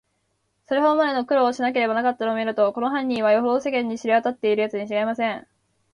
[0.65, 5.47] それほどまでの苦労をしなければならなかったのをみると、この犯人は、よほど世間に知れわたっているやつにちがいありません。